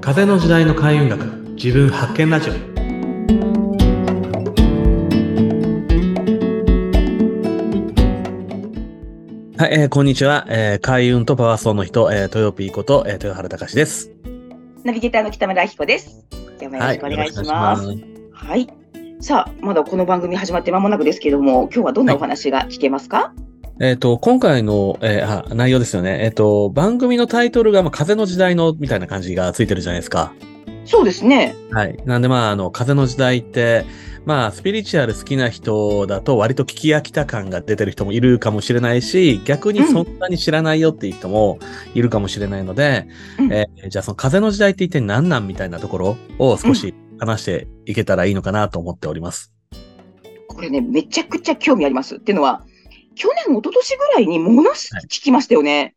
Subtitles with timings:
[0.00, 2.58] 風の時代の開運学自分発見ラジオは
[9.70, 14.10] い、えーこんにちは、えー開運とパワーストーンの人、えー、豊ピーこと、えー豊原隆です。
[14.84, 16.26] ナビゲーターの北村明子です。
[16.32, 17.86] 今日もよろしくお願いします。
[17.86, 18.68] はいはい。
[19.20, 23.32] さあ、まだこの番組始まって間もなくですけども、今日はどんなお話が聞けますか、
[23.80, 26.24] えっ、と、今回の、えーあ内容ですよね。
[26.24, 30.32] えっ、と、番組のタイトルが、まあ、風の時代の、みたいな感じがついてるじゃないですか。
[30.84, 31.54] そうですね。
[31.70, 31.96] はい。
[32.04, 33.84] なんで、まあ、あの、風の時代って、
[34.24, 41.58] まあ、スピリチュアル好きな人だと割と聞き飽きた感が出てる人もいるかもしれないし、逆にそんなに知らないよっていう人も
[41.94, 43.08] いるかもしれないので、
[43.38, 49.52] うんえーじゃあその風の時代って一体何なんみたいなところを少し話していけたらいいのかなと思っております。
[50.46, 52.16] これね、めちゃくちゃ興味あります。
[52.16, 52.64] っていうのは、
[53.14, 55.94] 去年、一昨年ぐらいにものすごい聞きましたよね。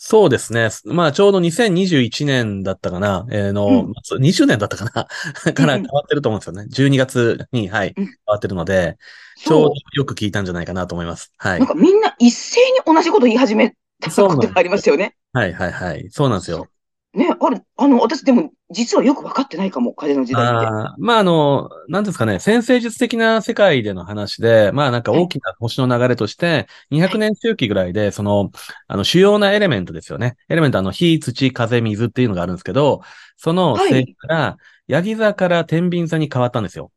[0.00, 0.68] そうですね。
[0.84, 4.90] まあ、ちょうど2021年だったかな、えーの、うん20年だったかな
[5.52, 6.68] からうん変わってると思うんですよね。
[6.70, 8.96] 12月に、はい、うん変わってるので、
[9.44, 11.32] ちょうそどよく聞いたんじゃないかなと思います。
[11.36, 11.58] はう。
[11.58, 11.66] いなん。
[11.66, 15.16] かみんな一斉に同じこと言い始めたことがありますよね。
[15.32, 16.08] はい、はい、はい。
[16.10, 16.70] そうなんですよ。
[17.14, 20.66] ね、あれ、あの、私でも、実はよく分かってないかも、風の時代って。
[20.66, 28.50] あーまあ、あの、なんですかね、先生術的な世界での話で、まあなんか大きな星の流れとして、200年周期ぐらいで、その、
[28.88, 30.36] あの、主要なエレメントですよね。
[30.50, 33.00] エレメント、あの、火、土、風、水っていうのがあるんですけど、
[33.38, 36.92] そのはい星から、ヤギ座から天秤座に変わったんですよ。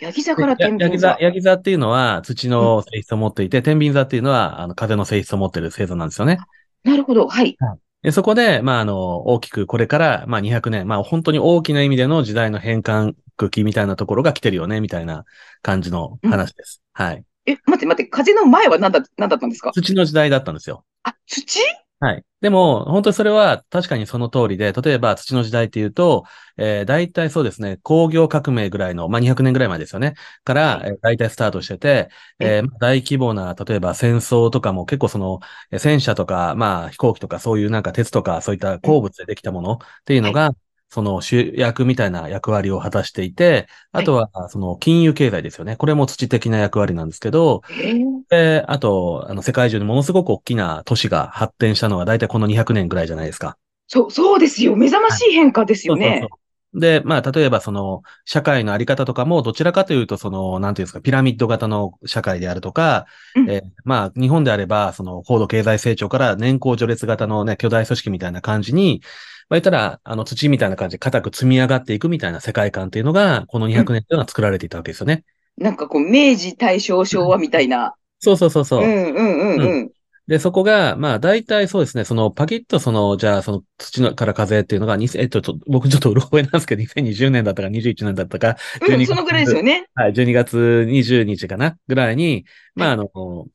[0.00, 1.16] ヤギ座から天秤座、座。
[1.20, 6.38] ヤギ座っていうのは土の性質を持っていて、天秤座っていうのは、あの、風の性質を持っている星座なんですよね。
[6.84, 7.26] なるほど。
[7.26, 7.56] はい。
[8.02, 13.14] でそこで、まあ、あの、大きくこれから、まあ、200年、まあ、本当に大きな意味での時代の変換
[13.50, 15.24] 期みたいなところが来てるよね、みたいな
[15.62, 16.80] 感じの話です。
[16.92, 17.24] はい。
[17.46, 19.72] え、待って待って、風の前は何だ、何だったんですか？
[19.72, 20.84] 土の時代だったんですよ。
[21.02, 21.60] あ、土？
[22.00, 22.24] はい。
[22.40, 26.24] でも、本当にそれは確かにその通りで、例えば土の時代っていうと、
[26.56, 30.14] えー、大体そうですね、工業革命ぐらいの、まあ、200年ぐらい前ですよね。
[30.44, 32.08] から、えー大体スタートしてて、
[32.38, 35.40] えーまあ大規模な、例えば戦争とかも結構その、
[35.72, 40.52] えー戦車とか、まあ飛行機とかそういうなんか鉄とかそういった鉱物でできたものっていうのが、
[40.90, 45.76] その主役みたいな役割を果たしていて、あとはその金融経済ですよね。
[45.76, 53.56] これも土的な役割なんですけど、えーで、あと、あの、世界中にものすごく大きな都市が発展したのが大体この200年ぐらいじゃないですか。
[53.86, 54.76] そう、そうですよ。
[54.76, 56.04] 目覚ましい変化ですよね。
[56.04, 56.38] そうそうそう
[56.74, 69.00] で、まあ、例えばその、社会のあり方とかも、どちらかというと、その、なんていうんですか、ピラミッド型の社会であるとか、うんえーまあ、日本であれば、その、高度経済成長から年功序列型のね、巨大組織みたいな感じに、
[69.48, 75.24] まあ、言ったら、あの、土みたいな感じで固く積み上がっていくみたいな世界観っていうのが、この200年っていうのは作られていたわけですよね。
[75.56, 77.94] なんかこう、明治、大正、昭和みたいな。
[78.20, 78.86] そうそうそうそうう。
[78.86, 79.90] んうんうんうん。
[80.28, 89.88] で、そこが、まあ、大体そうですね、その、パキッとその、じゃあ、その、土のから風っていうのが、にえっと、僕ちょっとうろ覚えなんですけど、2020年だったか21年だったか、うん、12そのぐらいですよね。
[89.94, 92.44] はい、12月20日かなぐらいに、
[92.74, 93.08] まあ、あの、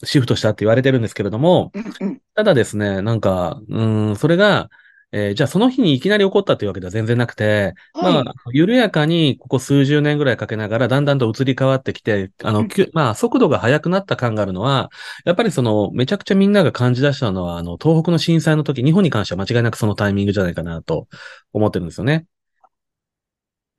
[0.03, 2.21] シフトしたって言われてるんですけれども、うんうん。
[2.33, 4.71] ただですね、なんか、うーん、それが、
[5.13, 8.13] えーじゃあその日にいきなり起こったというわけでは全然なくて、はい。
[8.13, 14.89] まあ、緩やかにここ数十年ぐらいかけながらだんだんと移り変わってきて、あの、まあ、速度が速くなった感があるのは、
[15.23, 21.07] やっぱりその、めちゃくちゃみんなが感じ出したのは、あの、東北の震災の時、日本に関しては間違いなくそのタイミングじゃないかなと
[21.53, 22.25] 思ってるんですよね。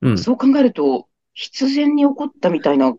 [0.03, 0.19] うん。
[0.19, 2.95] そう考えると、必然に起こったみたいな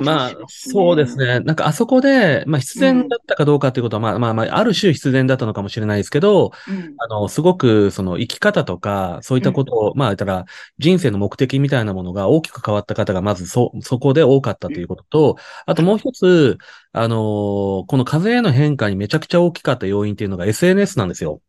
[0.00, 0.34] まあ。
[0.48, 1.16] そうです。
[1.18, 1.40] ね。
[1.40, 6.94] なんかあそこで、まあ必然だったかどうかということは、まあまあまあ、ある種必然だったのかもしれないですけど、うん。
[6.98, 10.46] あの、すごく、その生き方とか、そういったことを、まあ言ったら、
[10.78, 15.36] 人生の目的みたいなものが大きく変わった方が、まずそ、そこで多かったということと、
[15.66, 16.56] あともう一つ、
[16.92, 21.40] あのこの風への変化にめちゃくちゃ大きかった要因っていうのが SNS なんですよ。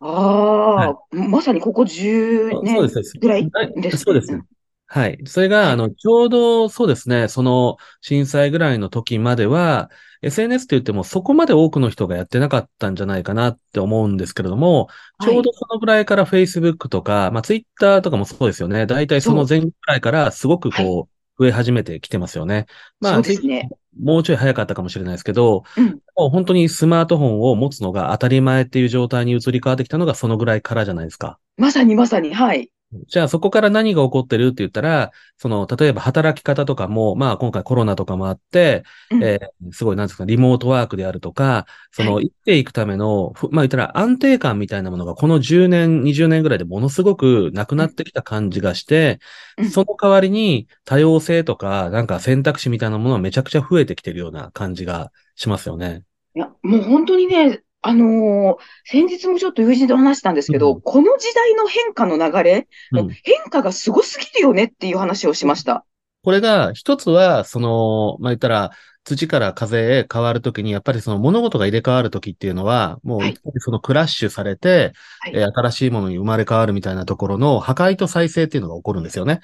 [0.00, 3.18] ああ、まさにここ10そう年です。
[3.20, 4.46] ぐらいはいですそうですうん。
[4.90, 5.18] はい。
[5.26, 9.90] それが、あの、ちょうどそうですね、その震災ぐらいの時までは、
[10.22, 14.88] SNS って言ってもそこまで多くの人がやってなかったんじゃないかなって思うんですけれども、
[15.22, 18.86] ちょうどそのぐらいから Facebook とか、まあ Twitter とかもそうですよね。
[18.86, 22.66] 大体その前後ぐらいからすごくこう、増え始めてきてますよね。
[23.00, 23.68] まあ、ね。
[24.00, 31.38] もうちょい早かったかもしれないですけど、うんもう本当にスマートフォンを持つのが当たり前っていう状態に移り変わってきたのがそのぐらいからじゃないですか。
[31.56, 32.72] まさにまさに、はい。
[33.06, 39.22] じゃあそこから何が起こってるって言ったら、その、例えば働き方とかも、まあ今回コロナとかもあって、うん。
[39.22, 49.20] えーすごいなんですか、リモートワークであるとか、その生きていくための、ふまあ言ったら安定感みたいなものがこの10年、20年ぐらいでものすごくなくなってきた感じがして
[49.58, 56.04] うん、その代わりに多様性とか、なんか選択肢みたいなものはめちゃくちゃ増えてきてるような感じがしますよね。
[56.34, 65.84] いや、もう本当にね、あのー先日もちょっと友人と話したんですけど、うんこの時代の変化の流れ、もううん変化がすごすぎるよねっていう話をしました。
[66.22, 68.72] これが、一つは、その、まあ、言ったら、
[69.04, 73.20] 土から風へ変わるときに、やっぱりその物事が入れ替わるときっていうのは、もう
[73.60, 79.40] そのクラッシュされて、はいえー新しいものに生まれ変わるみたいなところの破壊と再生っていうのが起こるんですよね。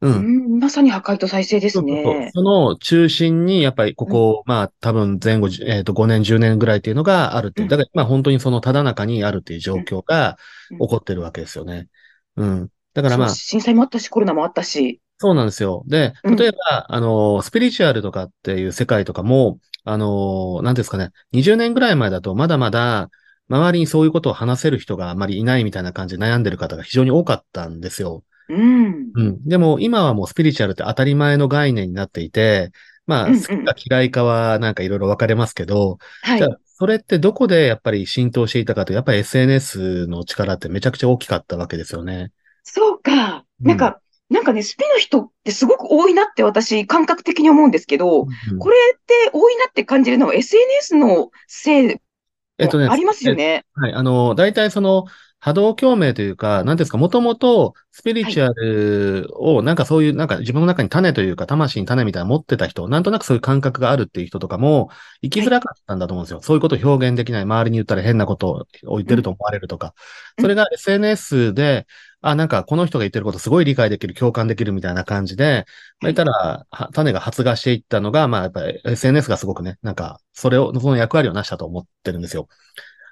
[0.00, 0.08] う。
[0.08, 2.30] うんん、まさに破壊と再生ですそうそうそうね。
[2.34, 7.66] その中心に、やっぱりここ、まあ多分前後、えっと5年、10年ぐらいっていうのがあるっていうう。
[7.66, 10.38] んだから、まあ本当にそのただ中にあるっていう状況が
[10.70, 11.88] うん起こってるわけですよね。
[12.36, 12.68] うん。
[12.94, 15.00] だからまあ震災もあったし、コロナもあったし。
[15.18, 15.82] そうなんですよ。
[15.86, 23.10] で、うん例えば、あの、スピリチュアルとかっていう世界とかも、あの、なんですかね、20年ぐらい前だとまだまだ、
[23.48, 28.22] 周りにそういうことを話せる人があまりいないみたいな感じで悩んでる方が非常に多かったんですよ。
[28.48, 29.10] うん。
[29.14, 29.44] うん。
[29.44, 32.72] でも今はもうスピリチュアルって当たり前の概念になっていて、
[33.06, 36.48] まあ、うんうん好きか嫌いかはなんかいろいろ分かれますけど、はいじゃ。
[36.48, 42.32] あ、それってどこでやっぱり浸透していたかというと、やっぱり SNS の力ってめちゃくちゃ大きかったわけですよね。
[42.62, 43.44] そうか。
[43.60, 44.00] うんなんか、
[44.30, 51.96] なんかね、スピの人ってすごく多いなって私、感覚的に思うんですけど、うんこれって多いなって感じるのは SNS のせい
[52.58, 53.64] えっとねもありますよね。
[53.74, 53.92] はい。
[53.94, 55.06] あの、大体その、
[55.40, 64.90] 波動共鳴というか、なんですか、もともとスピリチュアルを、なんかそういう、なんか自分の中に種というか、魂に種みたいなの持ってた人、なんとなくそういう感覚があるっていう人とかも、
[65.22, 66.40] 生きづらかったんだと思うんですよ。
[66.42, 69.88] そういうことを表現できない、周りに言ったら変なことを言ってると思われるとか。
[69.88, 69.92] うん
[70.40, 71.86] それが SNS で、
[72.20, 75.66] あ、なんかこの人が言ってることすごい理解できる、共感できるみたいな感じで、
[76.00, 82.48] まあ、言ったら、は種が発芽していったのが、まあやっぱり SNS がすごくね、なんか、それを、その役割をなしたと思ってるんですよ。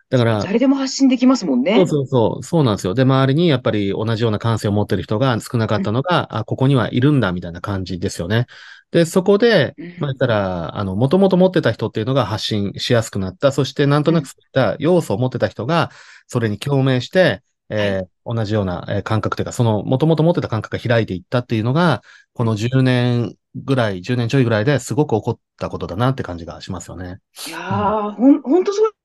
[0.09, 1.77] だから、誰でも発信できますもんね。
[1.77, 2.95] そうそうそう、そうなんですよ。
[2.95, 8.47] で、周りにやっぱり同じような感性を持ってる人が少なかったのが、あ、ここにはいるんだみたいな感じですよね。
[8.93, 13.51] で、そこで、うんまあ言ったら、あの、もともと持ってた人っていうのが発信しやすくなった。
[13.51, 15.91] そして、なんとなくそういった要素を持ってた人が、
[16.29, 27.19] それに共鳴して、えー同じようなえー感覚というか、その、もともと持ってた感覚が開いていったっていうのが、この10年ぐらい、10年ちょいぐらいですごく起こったことだなって感じがしますよね。
[27.47, 28.96] いやー、ほん、ほんとそう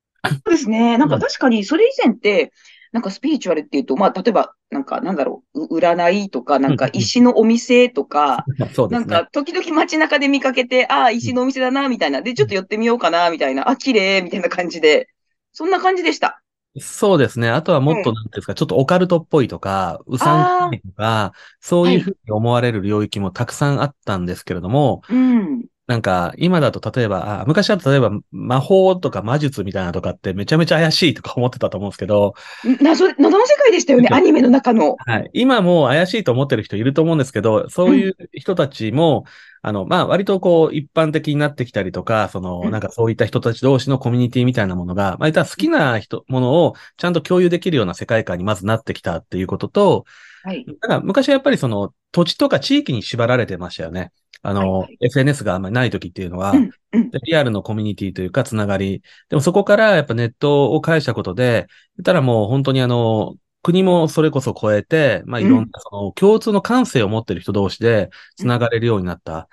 [0.51, 0.97] ですね。
[0.97, 2.51] なんか確かにそれ以前って、
[2.91, 8.45] なんかスピリチュアルっていうと、まあ、例えば、なんか、なんだろう、う占いとか、なんかうんうん石のお店とか。
[8.89, 12.21] なんか、時々街中で見かけて、ああ、石のお店だな、みたいな。
[12.21, 13.69] で、ちょっと寄ってみようかな、みたいな。
[13.69, 15.07] あ、綺麗、みたいな感じで。
[15.53, 16.41] そんな感じでした。
[16.79, 17.49] そうですね。
[17.49, 25.65] あとはもっと、うんなんですか、ちょっとオカルトっぽいとか、うさんとか、そういうふうに思われる領域もたくさんあったんですけれども、うん。
[25.91, 32.33] なんか、今だと例えば、あ昔だと例えば魔法とか魔術みたいなとかってめちゃめちゃ怪しいとか思ってたと思うんですけど、
[32.79, 34.95] 謎、謎の世界でしたよね、アニメの中の。
[35.05, 35.29] はい。
[35.33, 39.25] 今もう怪しいと思ってる人いると思うんですけど、そういう人たちも、
[39.61, 50.05] あの、まあ、割とこう、一般的になってきたりとか、その、うんなんかそういった人たち同士のコミュニティみたいなものが、まあ、言ったら好きな人、ものをちゃんと共有できるような世界観にまずなってきたっていうことと、
[50.43, 50.65] はい。
[50.65, 54.11] だから昔はやっぱりその、土地とか地域に縛られてましたよね。
[54.43, 57.09] あの、はいはい SNS があんまりない時っていうのは、うん、うん。
[57.09, 59.01] でリアルのコミュニティというか、つながり。
[59.29, 61.67] でもそこからやっぱネットを介したことで、
[61.97, 69.47] 言ったらもう本当にあの、国もそれこそ超えて、まあいろんなその共通の感性を持ってる人同士でつながれるようになった。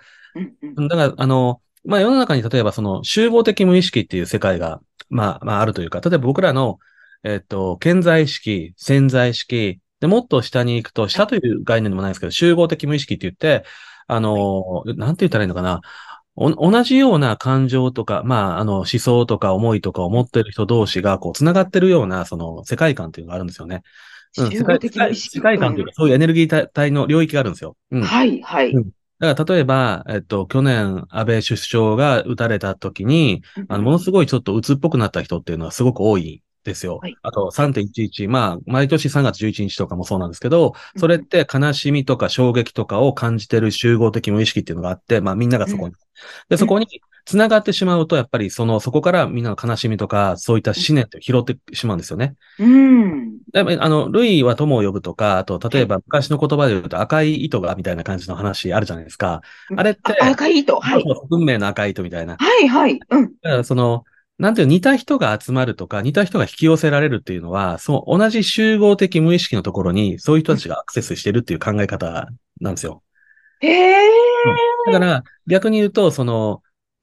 [0.88, 4.80] だから、あの、まあ世の中に例えばその集合的無意識っていう世界が、
[5.10, 6.78] まあ、まああるというか、例えば僕らの、
[7.22, 13.64] えっと、顕在意識、潜在意識、で、もっと下に行くと、下という概念でもないんですけど、集合的無意識って言って、
[14.06, 15.80] あの、なんて言ったらいいのかな？
[16.40, 23.82] お同じような感情とか、まあ、あの、思想とか思いとかを持ってる人同士が、こう、繋がってるような、その、世界観っていうのがあるんですよね。
[24.38, 24.50] うん。
[24.52, 24.78] 世界
[25.16, 27.76] 世界観というか、そういうエネルギー体体の領域があるんですよ。
[27.90, 28.02] うん。
[28.02, 28.70] はい、はい。
[28.70, 28.90] うん
[29.20, 36.98] だから、例えば、えっと、去年、安倍首相が撃たれた時に、あの、ものすごいちょっと鬱っぽくなった人っていうのはすごく多いですよ。
[36.98, 45.94] はいあと、3.11、まあ、毎年3月11日とかもそうなんですけど、それって悲しみとか衝撃とかを感じてる集合的無意識っていうのがあって、まあ、みんながそこに。
[46.48, 46.86] で、そこに
[47.24, 52.36] 繋がってしまうと、やっぱりその、そこからみんなの悲しみとか、そういった思念って拾ってしまうんですよね。
[52.58, 53.38] うん。
[53.52, 59.42] でもあの、ルイは友を呼ぶとか、あと、例えば昔の言葉で言うと赤い糸がみたいな感じの話あるじゃないですか。
[59.76, 60.80] あれって、あ赤い糸。
[60.80, 61.04] はい。
[61.30, 62.36] 運命の赤い糸みたいな。
[62.38, 62.98] はい、はい。
[63.10, 63.26] うん。
[63.42, 64.04] だからその、
[64.38, 72.28] なんていうの似た人が集まるとか、似た人が引き寄せられるっていうのは、そう、同じ集合的無意識のところに、そういう人たちがアクセスしてるっていう考え方
[72.60, 73.02] なんですよ。
[73.60, 73.98] へえ。
[74.86, 76.62] だから、逆に言うと、その、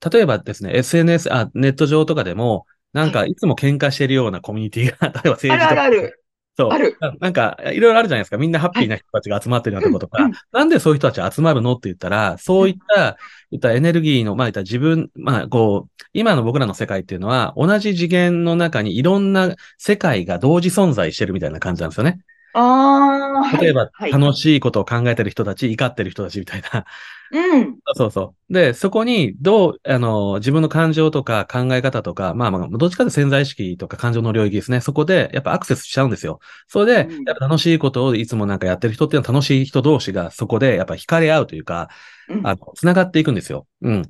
[0.10, 6.25] 例えばですね、SNS、あ、ネット上とかでも、なんか、いつも喧嘩してるようなコミュニティが、例えば政治とか。
[6.58, 6.70] そう。
[6.72, 6.98] ある。
[7.02, 8.38] ななんか、いろいろあるじゃないですか。
[8.38, 13.18] みんなハッピーな人たちが集まってるようなとことか、うんうんなんでそういう人たち集まるのって言ったら、そういった、
[13.52, 22.20] 言ったエネルギーの、まあ言った自分、まあこう、今の僕らの世界っていうのは、同じ次元の中にいろんな世界が同時存在してるみたいな感じなんですよね。
[22.56, 23.62] ああ、はい。
[23.62, 24.12] 例えば、はい。
[24.12, 26.86] 楽しいことを考えてる人たち、怒ってる人たちみたいな。
[27.32, 27.78] うん。
[27.96, 28.54] そうそう。
[28.54, 34.80] で、そこに、どう、あの、自分の感情とか考え方とか、まあまあ、どっちかというと潜在意識とか感情の領域ですね。
[34.80, 36.40] そこで、やっぱアクセスしちゃうんですよ。
[36.68, 41.90] それでうん、やっぱ楽しいことをいつもなんかやってる人っていうのは楽しい人同士がそこで、やっぱ惹かれ合うというか、
[42.30, 42.48] うん。
[42.48, 43.68] あの、繋がっていくんですよ。
[43.82, 44.02] うん。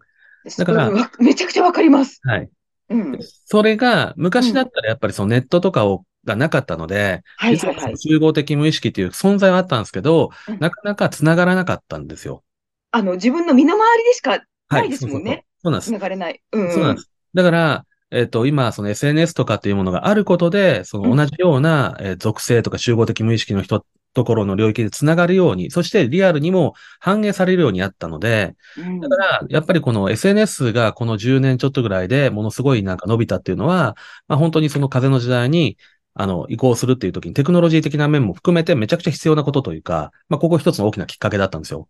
[0.58, 2.22] だからめちゃくちゃわかります。
[2.24, 2.50] はい。
[2.90, 3.20] うん。
[3.46, 7.84] それが、昔だったらやっぱりそのネットとかを、がなかったので、はい実ははい。
[7.86, 12.44] はい集合的無意識っていう存在はあったんですけどうん、なかなか繋がらなかったんですよ。
[12.92, 15.46] あの、自分の身の回りでしかないですもんね。
[15.62, 15.88] そうそうなんです。
[15.88, 16.42] 繋がれない。
[16.52, 16.72] うん。
[16.72, 17.12] そうなんです。
[17.34, 29.02] だから、えっ、と、今、その SNS とかっていうものがあることで、その同じような、えー属性とか集合的無意識の人、ところの領域で繋がるように、そしてリアルにも反映されるようになったので、うん。
[29.02, 33.98] だから、やっぱりこの SNS がこの10年ちょっとぐらいでものすごいなんか伸びたっていうのは、
[34.30, 35.78] まあ本当にその風の時代に、
[36.16, 41.88] あの、移行するっていう時にテクノロジー的な面も含めてめちゃくちゃ必要なことというか、まあここ一つの大きなきっかけだったんですよ。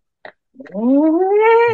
[0.58, 1.26] えー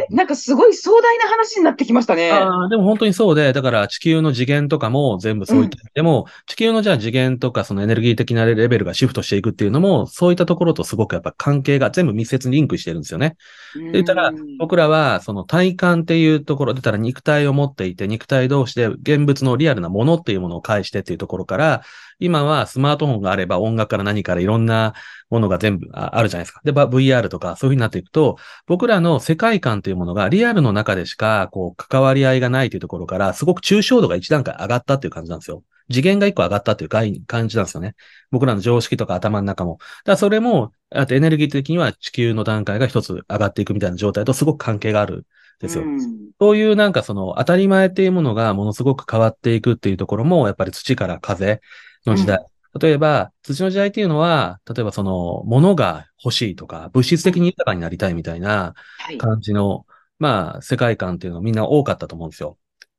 [0.09, 2.31] なんかすごい壮大な話になってきましたね。
[2.31, 13.35] ああ、でも本当にそうで、だから地球の次元とかも全部そういった、でも地球のじゃあ次元とかそのエネルギー的なレベルがシフトしていくっていうのも、そういったところとすごくやっぱ関係が全部密接にリンクしてるんですよね。
[13.75, 13.85] うん。
[13.85, 21.83] で言ったら僕らはその体感っていうところ、出たら肉体を持っていて、肉体同士で現物のリアルなものっていうものを介してっていうところから、
[22.23, 24.93] 今はスマートフォンがあれば音楽から何からいろんな
[25.29, 26.61] ものが全部ああるじゃないですか。
[26.63, 35.63] で、ば VR とかそういう風になっていくと、僕らの世界観というものがリアルの中でしか、こう、関わり合いがないというところから、すごく抽象度が一段階上がったっていう感じなんですよ。
[35.91, 37.95] 次元が一個上がったっていう概念感じなんですよね。
[38.31, 39.79] 僕らの常識とか頭の中も。
[39.79, 45.23] だからそれも、あとエネルギー的には地球の段階が一つ上がっていくみたいな状態とすごく関係があるん
[45.59, 45.83] ですよ。
[45.83, 51.61] うんそういうなんかその当たり前っていうものがものすごく変わっていくっていうところも、やっぱり土から風
[52.05, 52.39] の時代。
[52.79, 59.17] 例えば、土の時代っていうのは、例えばその、物が欲しいとか、物質的に豊かになりたいみたいなはい。
[59.17, 59.85] 感じの、
[60.19, 62.57] まあ、世界観っていうのみんな多かったと思うんですよ。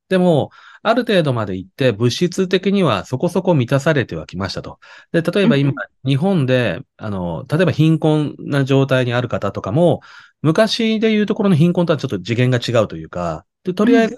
[0.08, 0.50] でも、
[0.82, 4.78] ある程度まで行って、物質的にはそこそこ満たされてはきましたと。
[5.12, 5.74] で、例えば今う
[6.06, 10.02] ん、日本で、あの、例えば貧困な状態にある方とかも、
[10.42, 14.16] 昔でいうところの貧困とはちょっと次元が違うというか、で、とりあえず、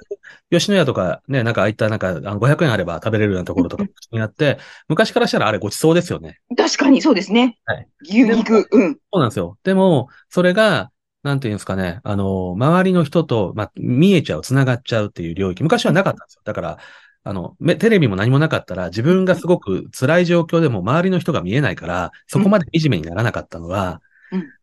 [0.51, 6.41] 吉野家とかね、なんかああいったなんか、あの、500円あれば食べれるようなところとかにあって、昔からしたらあれごちそうですよね。
[6.57, 7.59] 確かにそうですね。
[7.65, 8.69] はい牛肉。
[8.71, 8.95] うん。
[8.95, 9.57] そうなんですよ。
[9.63, 10.91] でも、それが、
[11.23, 16.43] なんていうんですかね、あの、周りの人と、まあ、見えちゃう、繋がっちゃうっていう領域、昔はなかったんですよ。
[16.45, 16.79] だから、
[17.25, 24.01] あの、めテレビも何もなかったら、自分がすごく辛い状況でも周りの人が見えないから、そこまで惨めにならなかったのが、うん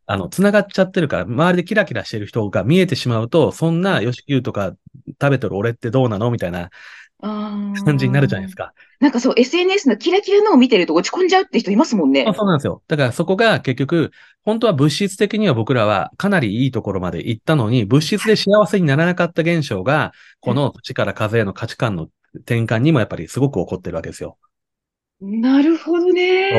[0.05, 4.75] あの、繋がっちゃってるから、周りでキラキラしてる人が見えてしまうと、そんな、吉牛とか
[5.22, 6.29] 食べてる俺ってどうなの？
[6.31, 6.69] みたいな
[7.22, 8.74] 感感じになるじゃないですか。
[9.00, 12.33] なんかそう、SNS のキラキラのを見てると落ち込んじゃうって人いますもんねあ。
[12.33, 12.81] そうなんですよ。
[12.88, 14.12] だからそこが結局、
[14.43, 24.38] 本当は物質的には僕らはかなりいいところまで行ったのに、物質で幸せにならなかった現象が、この土から風への価値観の転換にもやっぱりすごく起こってるわけですよ。
[25.22, 26.50] なるほどね。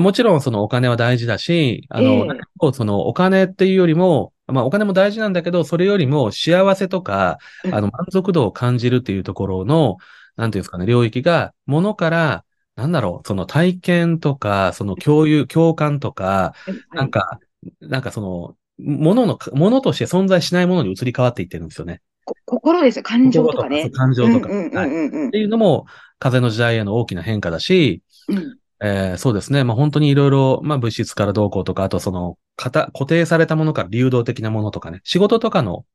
[0.00, 9.96] もちろんそのお金は大事だし、あの、ええだけどそのお金っていうよりも、まあお金も大事なんだけど、それよりも幸せとか、うんあの満足度を感じるっていうところの、
[10.36, 12.44] なんていうんですかね、領域が、ものから、
[12.76, 16.54] なんだろう、その体験とか、その共有、共感とか、
[16.92, 17.38] なんか、
[17.80, 22.00] なんかその、ものの、ものとして存在しないものに移り変わっていってるんですよね。
[22.24, 23.02] こ心ですよ。
[23.04, 23.90] 感情とかね。
[23.90, 24.48] 感情とか。
[24.48, 25.86] っていうのも、
[26.18, 28.58] 風の時代への大きな変化だし、うん。
[28.86, 29.64] えーそうですね。
[29.64, 35.86] まあ本当にいろいろ、まあ物質からどうこうとか、あとその、型、固定されたものから流動的なものとかね、仕事とかの、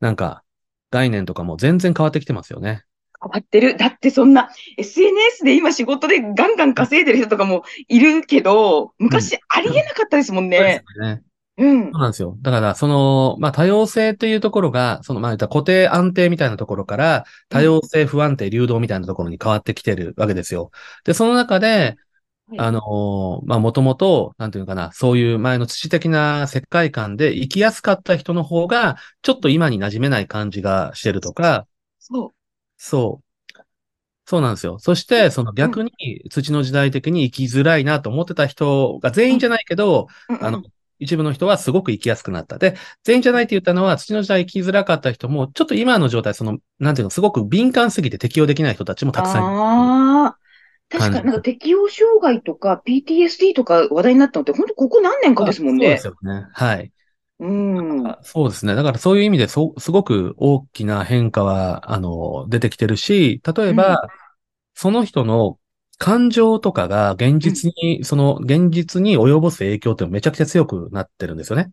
[0.00, 0.42] なんか、
[0.90, 2.84] 概念とかも全然変わってきてますよね。
[3.22, 3.76] 変わってる。
[3.76, 10.84] だってそんな SNS で今仕事でガンガン稼いでる人とかもいるけど、昔ありえなかったですもんそうでね。
[10.86, 11.22] すよね。
[11.58, 12.02] うんそう。
[12.02, 12.36] なんですよ。
[12.42, 20.70] だから、その、まあ、多様性っていうところが、その、まあ、固定安定みたいなところから、多様性不安定流動みたいなところに変わってきてるわけですよ。
[21.04, 21.96] で、その中で、
[22.48, 31.66] はいあの、まあ、もともと、なんていうのかな、そういう前の土的な世界観で生きやすかった人の方が、ちょっと今に馴染めない感じがしてるとか、
[31.98, 32.34] そ
[32.76, 33.26] そう。
[34.28, 34.78] そうなんですよ。
[34.78, 35.90] そして、その逆に
[36.30, 40.32] 土の時代的に生きづらいなと思ってた人が全員じゃないけど、う。
[40.32, 40.62] うんうんあの、
[40.98, 42.58] 一部の人はすごく生きやすくなった。
[42.58, 49.52] で、全員じゃないって言ったのは、土の時代生きづらかった人も、ちょっと今の状態、その、なんていうの、すごく敏感すぎて適応できない人たちもたくさんいる。
[49.52, 50.45] ああ。
[50.88, 55.86] 確かになんか適応障害とか PTSD とか話題になったのって、本当ここ何年かですもんね。
[55.86, 56.48] そうですよね。
[56.52, 56.92] はい。
[57.38, 58.06] うん。
[58.06, 58.74] あそうですね。
[58.74, 64.12] だからそういう意味で、そ、すごく大きな変化は、あの、出てきてるし、例えば、
[64.74, 65.58] その人の
[65.98, 71.72] 感情とかが現実に、その現実に及ぼす影響ってめちゃくちゃ強くなってるんですよねはい。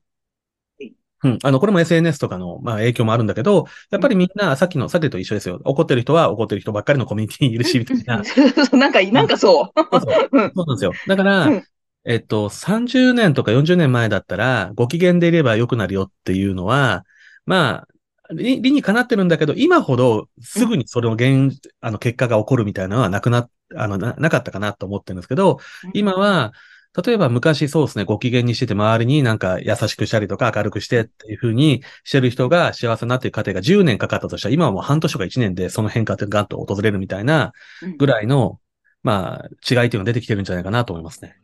[1.23, 1.39] うん。
[1.43, 5.61] あの、これも SNS とかの、まあ、影響もあるんだけど、やっぱりみんな、さっきの、さっきと一緒ですよ。
[5.63, 8.21] 怒ってる人は怒ってる人ばっかりのコミュニティにいるし、みたいな。
[8.77, 9.79] なんか、なんかそう。
[9.91, 10.01] そう
[10.55, 10.93] そうなんですよ。
[11.07, 11.63] だから、うん
[12.05, 17.05] えっと、30年とか40年前だったら、ご機嫌でいれば良くなるよっていうのは、
[17.45, 17.87] まあ、
[18.33, 21.49] 理理にかなってるんだけど、今ほどすぐにそれの原、
[21.81, 25.59] あの、結果が起こるみたいなのはなくな、あの、な、なかったかなと思ってるんですけど、
[25.93, 26.51] 今は、
[26.95, 38.59] 例えば昔そうですね、ご機嫌にしてて周りになんか優しくしたりとか明るくしてっていう風にしてる人が幸せになっていく過程が10年かかったとしたら、今はもう半年とか1年でその変化ってガンと訪れるみたいなうんぐらいの、
[39.01, 41.35] まあ、違いっていうのが出てきてるんじゃないかなと思いますね。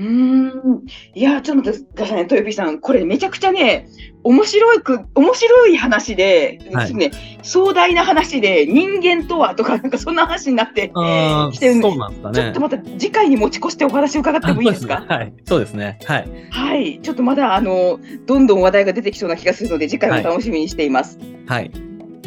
[0.00, 0.82] うーん。
[1.14, 2.78] いや、ちょっと待ってくださいね、豊ピさん。
[2.80, 3.86] これめちゃくちゃね、
[4.24, 7.10] 面白いく、面白い話で、はいね、
[7.42, 12.34] 壮大な話で、人間とはとか、なんかそんな話になって、ああ、来てるんでそうなんですかね。
[12.34, 15.04] ちょっとまた次回に持ち越してお話を伺ってもいいですか？
[15.08, 15.32] はい。
[15.44, 15.98] そうですね。
[16.06, 16.28] はい。
[16.50, 16.98] はい。
[17.02, 21.18] ちょっとまだ、あの、どんどん話題が出てきそうな気がするので、次回も楽しみにしています。
[21.46, 21.70] はい。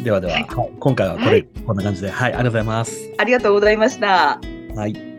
[0.02, 3.10] ではでは、はいはい今回はこれ、はいこんな感じで、はい、ありがとうございます。
[3.18, 4.38] ありがとうございました。
[4.76, 5.13] はい。